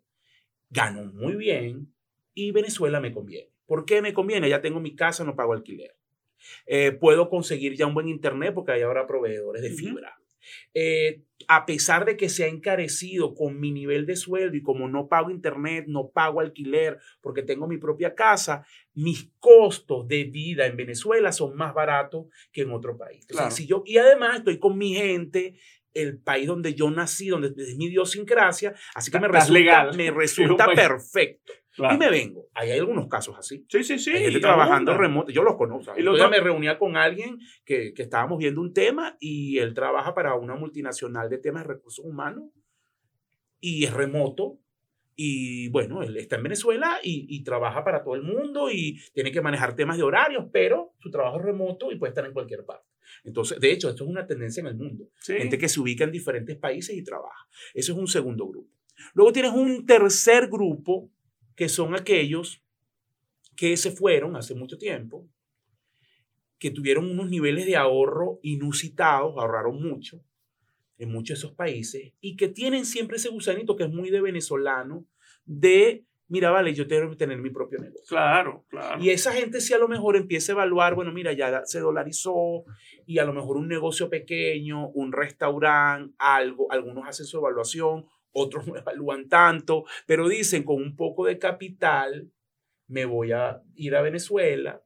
[0.70, 1.92] gano muy bien
[2.34, 3.50] y Venezuela me conviene.
[3.66, 4.48] ¿Por qué me conviene?
[4.48, 5.94] Ya tengo mi casa, no pago alquiler.
[6.66, 10.16] Eh, puedo conseguir ya un buen internet porque hay ahora proveedores de fibra.
[10.74, 14.88] Eh, a pesar de que se ha encarecido con mi nivel de sueldo y como
[14.88, 20.66] no pago internet, no pago alquiler porque tengo mi propia casa, mis costos de vida
[20.66, 23.22] en Venezuela son más baratos que en otro país.
[23.22, 23.50] Entonces, Claro.
[23.56, 25.58] si yo, y además estoy con mi gente,
[25.94, 29.96] el país donde yo nací, donde es mi idiosincrasia, así que me resulta, legal.
[29.96, 30.78] me resulta país.
[30.78, 31.52] perfecto.
[31.76, 31.94] Claro.
[31.94, 32.48] Y me vengo.
[32.54, 33.64] Ahí hay algunos casos así.
[33.68, 34.10] Sí, sí, sí.
[34.10, 35.08] Hay gente trabajando abunda.
[35.08, 35.92] remoto, yo los conozco.
[35.96, 39.58] Y lo luego otro- me reunía con alguien que, que estábamos viendo un tema y
[39.58, 42.44] él trabaja para una multinacional de temas de recursos humanos
[43.60, 44.58] y es remoto.
[45.18, 49.32] Y bueno, él está en Venezuela y, y trabaja para todo el mundo y tiene
[49.32, 52.64] que manejar temas de horarios, pero su trabajo es remoto y puede estar en cualquier
[52.66, 52.86] parte.
[53.24, 55.08] Entonces, de hecho, esto es una tendencia en el mundo.
[55.20, 55.34] Sí.
[55.38, 57.46] Gente que se ubica en diferentes países y trabaja.
[57.72, 58.68] Eso es un segundo grupo.
[59.14, 61.10] Luego tienes un tercer grupo
[61.56, 62.62] que son aquellos
[63.56, 65.26] que se fueron hace mucho tiempo,
[66.58, 70.22] que tuvieron unos niveles de ahorro inusitados, ahorraron mucho
[70.98, 74.20] en muchos de esos países y que tienen siempre ese gusanito que es muy de
[74.20, 75.06] venezolano,
[75.44, 78.06] de, mira, vale, yo tengo que tener mi propio negocio.
[78.08, 79.02] Claro, claro.
[79.02, 82.64] Y esa gente sí a lo mejor empieza a evaluar, bueno, mira, ya se dolarizó
[83.06, 88.66] y a lo mejor un negocio pequeño, un restaurante, algo, algunos hacen su evaluación, otros
[88.66, 92.30] no evalúan tanto, pero dicen con un poco de capital
[92.88, 94.82] me voy a ir a Venezuela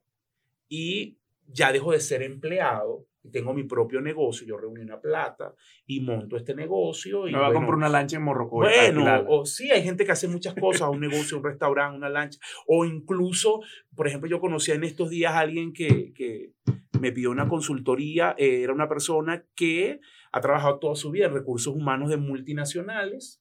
[0.67, 5.53] y ya dejo de ser empleado y tengo mi propio negocio, yo reuní una plata
[5.85, 7.27] y monto este negocio.
[7.27, 8.67] Y Me va a bueno, comprar una lancha en Morrocoy.
[8.67, 12.39] bueno, o sí, hay gente que hace muchas cosas, un negocio, un restaurante, una lancha,
[12.65, 13.61] o incluso,
[13.95, 16.53] por ejemplo, yo conocí en estos días a alguien que, que
[16.99, 19.99] me pidió una consultoría, eh, era una persona que
[20.31, 23.40] ha trabajado toda su vida en recursos humanos de multinacionales,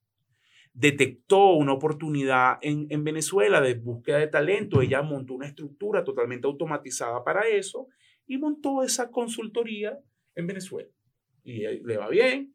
[0.81, 6.47] detectó una oportunidad en, en Venezuela de búsqueda de talento, ella montó una estructura totalmente
[6.47, 7.89] automatizada para eso
[8.27, 9.99] y montó esa consultoría
[10.35, 10.89] en Venezuela.
[11.43, 12.55] Y eh, le va bien,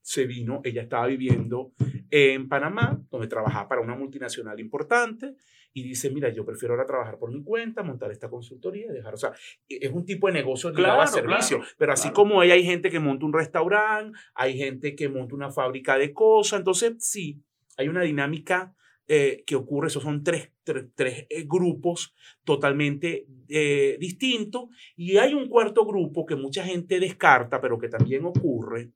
[0.00, 1.72] se vino, ella estaba viviendo
[2.10, 5.36] en Panamá, donde trabajaba para una multinacional importante,
[5.72, 9.14] y dice, mira, yo prefiero ahora trabajar por mi cuenta, montar esta consultoría y dejar,
[9.14, 9.32] o sea,
[9.68, 12.90] e, es un tipo de negocio que claro, servicio, pero así como hay, hay gente
[12.90, 17.40] que monta un restaurante, hay gente que monta una fábrica de cosas, entonces sí,
[17.76, 18.74] hay una dinámica
[19.12, 25.48] eh, que ocurre, esos son tres, tres, eh, grupos totalmente eh, distintos, y hay un
[25.48, 28.90] cuarto grupo que mucha gente descarta, pero que también ocurre,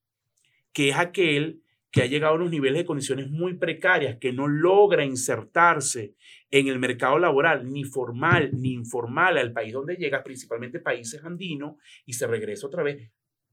[0.73, 1.63] que es aquel
[1.94, 6.14] que ha llegado a unos niveles de condiciones muy precarias, que no logra insertarse
[6.50, 11.76] en el mercado laboral, ni formal ni informal, al país donde llega, principalmente países andinos,
[12.04, 13.12] y se regresa otra vez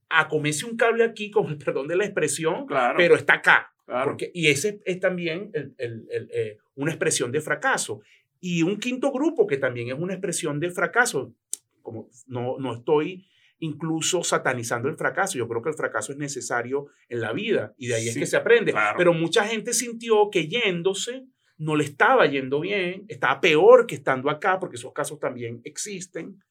[0.10, 2.65] a comerse un cable aquí, con el perdón de la expresión,
[2.97, 3.73] pero está acá.
[3.86, 8.01] Porque, y ese es también el, eh, una expresión de fracaso.
[8.39, 11.36] Y un quinto grupo que también es una expresión de fracaso,
[11.84, 13.27] como no, no estoy
[13.62, 15.38] incluso satanizando el fracaso.
[15.38, 18.26] Yo creo que el fracaso es necesario en la vida y de ahí es que
[18.26, 18.74] se aprende.
[18.97, 21.26] Pero mucha gente sintió que yéndose
[21.58, 26.43] no le estaba yendo bien, estaba peor que estando acá, porque esos casos también existen.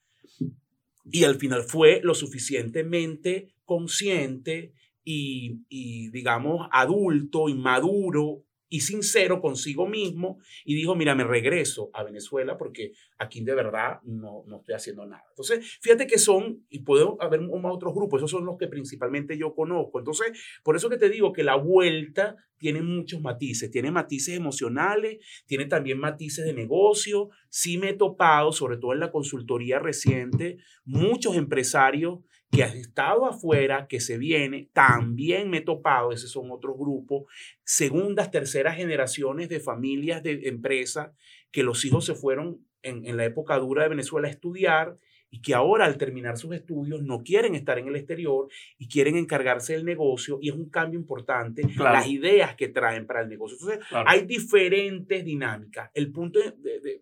[1.11, 9.41] Y al final fue lo suficientemente consciente y, y digamos, adulto y maduro y sincero
[9.43, 14.59] consigo mismo y dijo, mira, me regreso a Venezuela porque aquí de verdad no, no
[14.59, 15.25] estoy haciendo nada.
[15.31, 19.55] Entonces, fíjate que son, y puedo haber otros grupos, esos son los que principalmente yo
[19.55, 19.99] conozco.
[19.99, 25.19] Entonces, por eso que te digo que la vuelta tiene muchos matices, tiene matices emocionales,
[25.47, 27.31] tiene también matices de negocio.
[27.49, 33.27] Sí me he topado, sobre todo en la consultoría reciente, muchos empresarios que has estado
[33.27, 37.25] afuera, que se viene, también me he topado, esos son otros grupos,
[37.63, 41.13] segundas, terceras generaciones de familias de empresas,
[41.53, 44.99] que los hijos se fueron en, en, la época dura de Venezuela a estudiar
[45.31, 49.17] y que ahora al terminar sus estudios no quieren estar en el exterior y quieren
[49.17, 53.57] encargarse del negocio y es un cambio importante las ideas que traen para el negocio.
[53.61, 55.91] Entonces, hay diferentes dinámicas.
[55.95, 56.41] El punto,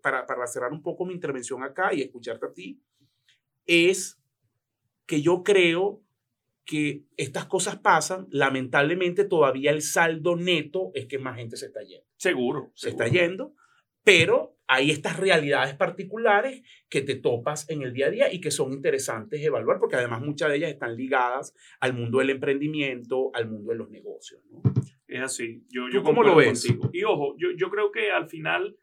[0.03, 2.79] para, para cerrar un poco mi intervención acá y escucharte a ti,
[3.67, 4.21] es
[5.09, 6.03] que yo creo
[6.67, 11.81] que estas cosas pasan, lamentablemente todavía el saldo neto es que más gente se está
[11.83, 12.07] yendo.
[12.19, 12.71] Seguro.
[12.75, 13.55] Se está yendo,
[14.05, 18.51] pero hay estas realidades particulares que te topas en el día a día y que
[18.51, 23.49] son interesantes evaluar, porque además muchas de ellas están ligadas al mundo del emprendimiento, al
[23.49, 24.43] mundo de los negocios.
[25.07, 25.65] Es así.
[25.71, 26.67] Yo, yo ¿Cómo lo ves?
[26.67, 26.91] Contigo.
[26.93, 28.77] Y ojo, yo, yo creo que al final,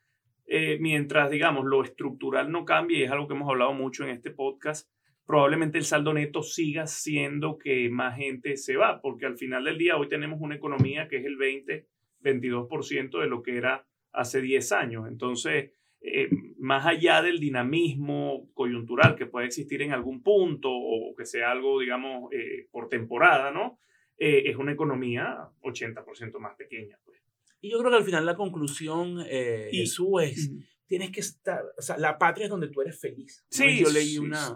[0.47, 4.09] eh, mientras, digamos, lo estructural no cambie, y es algo que hemos hablado mucho en
[4.09, 4.89] este podcast,
[5.25, 9.77] probablemente el saldo neto siga siendo que más gente se va, porque al final del
[9.77, 11.87] día hoy tenemos una economía que es el 20,
[12.21, 15.07] 22% de lo que era hace 10 años.
[15.07, 21.25] Entonces, eh, más allá del dinamismo coyuntural que puede existir en algún punto o que
[21.25, 23.79] sea algo, digamos, eh, por temporada, ¿no?
[24.17, 26.99] Eh, es una economía 80% más pequeña.
[27.03, 27.19] Pues.
[27.61, 30.51] Y yo creo que al final la conclusión, y, Jesús, es
[30.87, 33.45] tienes que estar, o sea, la patria es donde tú eres feliz.
[33.49, 34.53] Sí, yo leí una,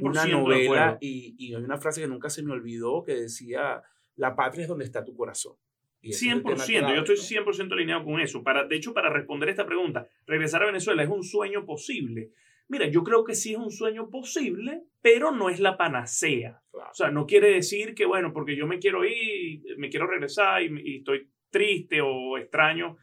[0.00, 3.82] una novela y, y, hay una frase que nunca se me olvidó que decía,
[4.16, 5.56] la patria es donde está tu corazón.
[6.02, 8.42] 100%, yo estoy 100% alineado con eso.
[8.42, 12.30] Para, de hecho, para responder esta pregunta, regresar a Venezuela es un sueño posible.
[12.68, 16.62] Mira, yo creo que sí es un sueño posible, pero no es la panacea.
[16.72, 20.62] O sea, no quiere decir que, bueno, porque yo me quiero ir, me quiero regresar
[20.62, 22.96] y, y estoy triste o extraño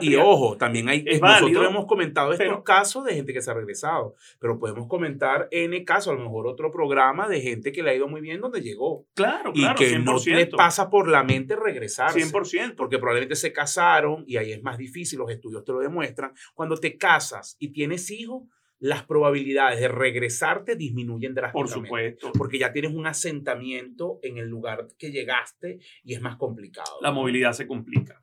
[0.00, 4.14] y, ojo, también hay, nosotros hemos comentado estos casos de gente que se ha regresado,
[4.38, 7.94] pero podemos comentar N casos, a lo mejor otro programa de gente que le ha
[7.94, 9.06] ido muy bien donde llegó.
[9.14, 12.74] Claro, y que no le pasa por la mente regresar 100%.
[12.76, 16.32] Porque probablemente se casaron y ahí es más difícil, los estudios te lo demuestran.
[16.54, 18.44] Cuando te casas y tienes hijos,
[18.80, 21.74] las probabilidades de regresarte disminuyen drásticamente.
[21.74, 22.32] Por supuesto.
[22.32, 26.98] Porque ya tienes un asentamiento en el lugar que llegaste y es más complicado.
[27.02, 28.19] La movilidad se complica.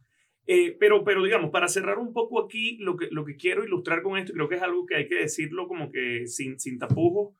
[0.49, 4.01] Eh, pero, pero digamos, para cerrar un poco aquí, lo que, lo que quiero ilustrar
[4.01, 7.35] con esto, creo que es algo que hay que decirlo como que sin, sin tapujos.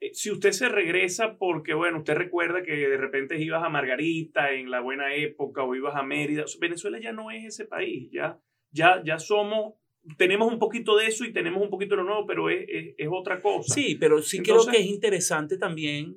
[0.00, 4.52] Eh, si usted se regresa porque, bueno, usted recuerda que de repente ibas a Margarita
[4.52, 8.40] en la buena época o ibas a Mérida, Venezuela ya no es ese país, ya,
[8.70, 9.74] ya, ya somos,
[10.16, 12.64] tenemos un poquito de eso y tenemos un poquito de lo nuevo, pero es,
[12.96, 13.74] es, otra cosa.
[13.74, 16.16] Sí, pero sí creo que es interesante también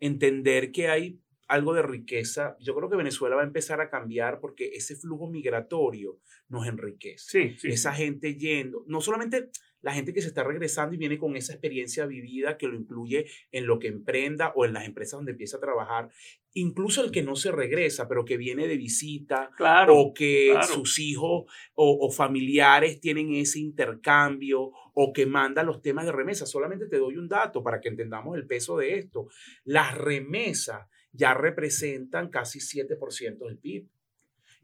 [0.00, 1.21] entender que hay
[1.52, 2.56] algo de riqueza.
[2.60, 7.56] Yo creo que Venezuela va a empezar a cambiar porque ese flujo migratorio nos enriquece.
[7.62, 9.50] Esa gente yendo, no solamente
[9.82, 13.26] la gente que se está regresando y viene con esa experiencia vivida que lo incluye
[13.50, 16.08] en lo que emprenda o en las empresas donde empieza a trabajar,
[16.54, 20.98] incluso el que no se regresa, pero que viene de visita claro, o que sus
[21.00, 21.44] hijos
[21.74, 26.46] o, o, familiares tienen ese intercambio o que manda los temas de remesa.
[26.46, 29.26] Solamente te doy un dato para que entendamos el peso de esto.
[29.64, 33.88] Las remesas ya representan casi 7% del PIB.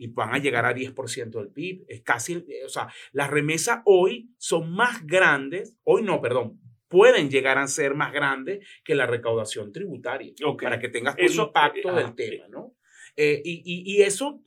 [0.00, 1.84] y van a llegar a 10% del PIB.
[1.88, 7.30] Es casi, eh, o sea, las remesas hoy son más grandes, hoy no, perdón, pueden
[7.30, 12.14] llegar a ser más grandes que la recaudación tributaria, para que tengas el impacto del
[12.14, 12.76] tema, ¿no?
[13.16, 14.40] Eh, y, y, y, eso,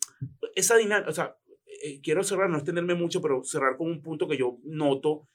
[0.55, 1.35] esa dinámica, o sea,
[1.83, 5.27] eh, quiero cerrar, no extenderme mucho, pero cerrar con un punto que yo noto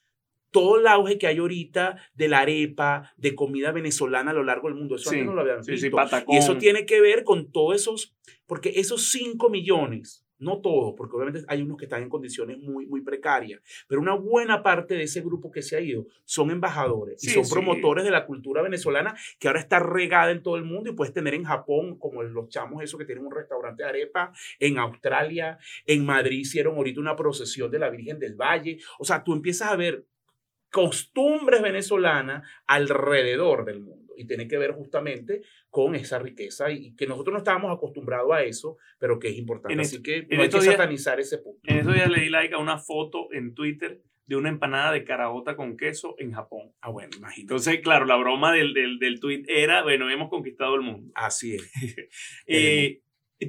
[0.57, 4.69] todo el auge que hay ahorita de la arepa, de comida venezolana a lo largo
[4.69, 4.95] del mundo.
[4.95, 5.87] Eso antes no lo habían visto.
[6.29, 11.15] y eso tiene que ver con todos esos, porque esos 5 millones no todos, porque
[11.15, 15.03] obviamente hay unos que están en condiciones muy, muy precarias, pero una buena parte de
[15.03, 19.15] ese grupo que se ha ido son embajadores y son promotores de la cultura venezolana
[19.39, 22.49] que ahora está regada en todo el mundo y puedes tener en Japón, como los
[22.49, 27.15] chamos esos que tienen un restaurante de arepa, en Australia, en Madrid hicieron ahorita una
[27.15, 28.77] procesión de la Virgen del Valle.
[28.99, 30.05] O sea, tú empiezas a ver
[30.71, 37.05] costumbres venezolanas alrededor del mundo y tiene que ver justamente con esa riqueza y que
[37.05, 39.79] nosotros no estábamos acostumbrados a eso, pero que es importante.
[39.79, 41.61] Así que no hay que satanizar ese punto.
[41.65, 45.05] En esos días le di like a una foto en Twitter de una empanada de
[45.05, 46.73] carabota con queso en Japón.
[46.81, 47.41] Ah, bueno, imagínate.
[47.41, 51.11] Entonces, claro, la broma del, del, del tweet era, bueno, hemos conquistado el mundo.
[51.15, 51.71] Así es.
[52.47, 53.01] eh,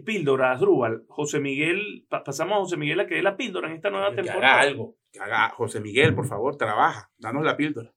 [0.04, 1.04] píldora, Asdrúbal.
[1.08, 4.60] José Miguel, pasamos a José Miguel a que dé la píldora en esta nueva temporada.
[4.60, 4.97] Algo,
[5.56, 7.92] José Miguel, por favor, trabaja, danos la píldora.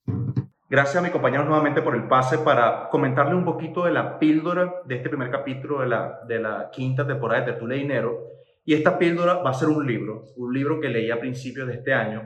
[0.69, 4.81] Gracias a mi compañero nuevamente por el pase para comentarle un poquito de la píldora
[4.85, 8.19] de este primer capítulo de la, de la quinta temporada de Tertulia Dinero.
[8.63, 11.73] Y esta píldora va a ser un libro, un libro que leí a principios de
[11.73, 12.25] este año.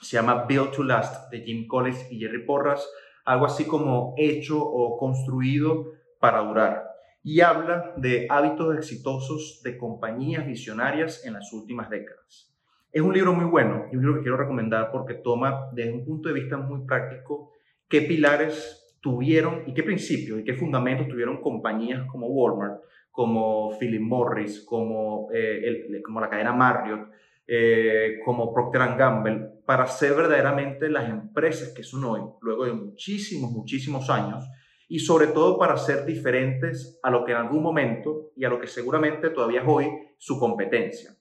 [0.00, 2.88] Se llama Build to Last de Jim Collins y Jerry Porras,
[3.24, 5.86] algo así como hecho o construido
[6.20, 6.84] para durar.
[7.24, 12.51] Y habla de hábitos exitosos de compañías visionarias en las últimas décadas.
[12.92, 16.04] Es un libro muy bueno y un libro que quiero recomendar porque toma desde un
[16.04, 17.52] punto de vista muy práctico
[17.88, 24.02] qué pilares tuvieron y qué principios y qué fundamentos tuvieron compañías como Walmart, como Philip
[24.02, 27.08] Morris, como, eh, como la cadena Marriott,
[27.46, 33.50] eh, como Procter Gamble, para ser verdaderamente las empresas que son hoy, luego de muchísimos,
[33.52, 34.44] muchísimos años,
[34.86, 38.60] y sobre todo para ser diferentes a lo que en algún momento y a lo
[38.60, 39.88] que seguramente todavía es hoy
[40.18, 41.16] su competencia.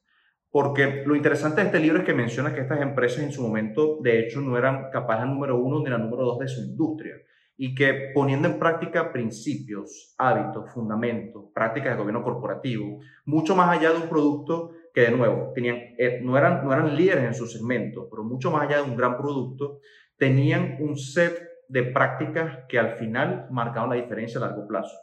[0.51, 3.99] Porque lo interesante de este libro es que menciona que estas empresas en su momento,
[4.01, 7.15] de hecho, no eran capaces número uno ni la número dos de su industria.
[7.55, 13.91] Y que poniendo en práctica principios, hábitos, fundamentos, prácticas de gobierno corporativo, mucho más allá
[13.91, 17.47] de un producto que, de nuevo, tenían, eh, no, eran, no eran líderes en su
[17.47, 19.79] segmento, pero mucho más allá de un gran producto,
[20.17, 21.39] tenían un set
[21.69, 24.97] de prácticas que al final marcaban la diferencia a largo plazo.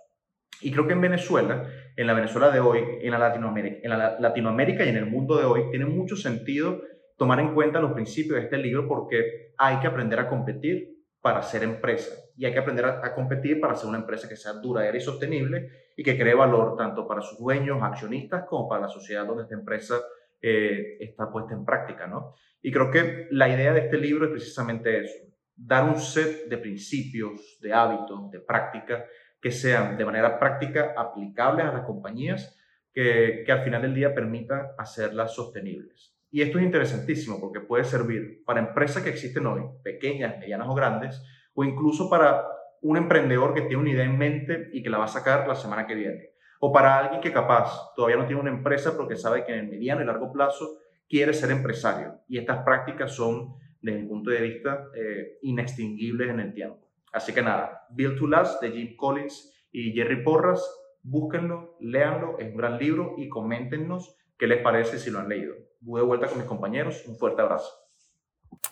[0.61, 4.19] Y creo que en Venezuela, en la Venezuela de hoy, en la Latinoamérica, en la
[4.19, 6.81] Latinoamérica y en el mundo de hoy, tiene mucho sentido
[7.17, 11.43] tomar en cuenta los principios de este libro porque hay que aprender a competir para
[11.43, 14.97] ser empresa y hay que aprender a, competir para ser una empresa que sea duradera
[14.97, 19.27] y sostenible y que cree valor tanto para sus dueños, accionistas, como para la sociedad
[19.27, 19.97] donde esta empresa
[20.41, 22.35] eh, está puesta en práctica, ¿no?
[22.63, 25.19] Y creo que la idea de este libro es precisamente eso,
[25.57, 29.05] dar un set de principios, de hábitos, de prácticas
[29.41, 32.59] que sean de manera práctica aplicables a las compañías
[32.93, 36.14] que, que al final del día permitan hacerlas sostenibles.
[36.30, 40.74] Y esto es interesantísimo porque puede servir para empresas que existen hoy, pequeñas, medianas o
[40.74, 41.22] grandes,
[41.55, 42.45] o incluso para
[42.82, 45.55] un emprendedor que tiene una idea en mente y que la va a sacar la
[45.55, 46.30] semana que viene.
[46.61, 49.68] O para alguien que capaz todavía no tiene una empresa porque sabe que en el
[49.68, 50.78] mediano y largo plazo
[51.09, 52.20] quiere ser empresario.
[52.28, 56.88] Y estas prácticas son, desde mi punto de vista, eh, inextinguibles en el tiempo.
[57.13, 60.63] Así que nada, Build to Last de Jim Collins y Jerry Porras,
[61.03, 65.55] búsquenlo, léanlo, es un gran libro y coméntenos qué les parece si lo han leído.
[65.81, 67.71] Voy de vuelta con mis compañeros, un fuerte abrazo.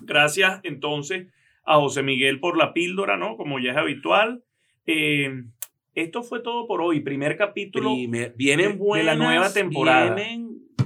[0.00, 1.28] Gracias entonces
[1.64, 3.36] a José Miguel por la píldora, ¿no?
[3.36, 4.44] Como ya es habitual.
[4.86, 5.44] Eh,
[5.94, 7.94] esto fue todo por hoy, primer capítulo
[8.36, 10.14] vienen de, la nueva temporada.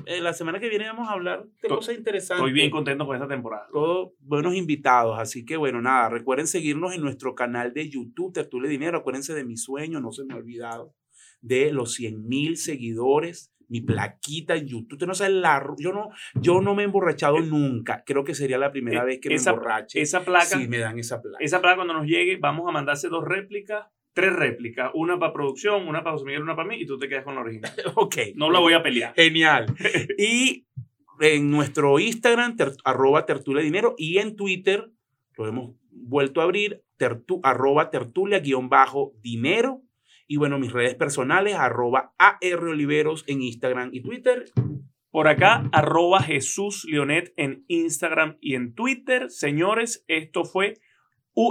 [0.06, 2.40] Eh, la semana que viene vamos a hablar de cosas interesantes.
[2.40, 3.68] Estoy bien contento con esta temporada.
[3.72, 8.70] Todos buenos invitados, así que bueno, nada, recuerden seguirnos en nuestro canal de YouTube, Tertulia
[8.70, 10.94] Dinero, acuérdense de mi sueño, no se me ha olvidado,
[11.40, 14.94] de los 100 mil seguidores, mi plaquita en YouTube.
[14.94, 15.64] Usted no sabe la...
[15.78, 19.06] Yo no, yo no me he emborrachado eh, nunca, creo que sería la primera eh,
[19.06, 20.00] vez que me emborrache.
[20.00, 20.44] Esa placa...
[20.44, 21.38] Si me dan esa placa.
[21.40, 25.86] Esa placa cuando nos llegue, vamos a mandarse dos réplicas tres réplicas, una para producción,
[25.86, 27.72] una para José Miguel, una para mí, y tú te quedas con la original.
[27.94, 28.16] ok.
[28.34, 29.14] No la voy a pelear.
[29.14, 29.66] Genial.
[30.18, 30.66] y
[31.20, 34.90] en nuestro Instagram, arroba tertulia dinero, y en Twitter,
[35.36, 39.82] lo hemos vuelto a abrir, tertu, arroba tertulia guion bajo dinero.
[40.26, 44.44] Y bueno, mis redes personales, arroba AR Oliveros en Instagram y Twitter.
[45.10, 49.28] Por acá, arroba Jesús Leonet en Instagram y en Twitter.
[49.28, 50.74] Señores, esto fue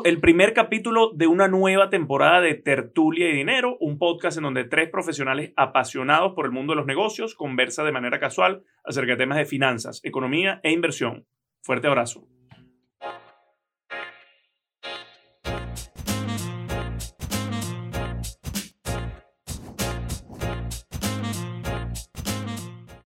[0.05, 4.65] el primer capítulo de una nueva temporada de Tertulia y Dinero, un podcast en donde
[4.65, 9.17] tres profesionales apasionados por el mundo de los negocios conversan de manera casual acerca de
[9.17, 11.25] temas de finanzas, economía e inversión.
[11.61, 12.27] Fuerte abrazo.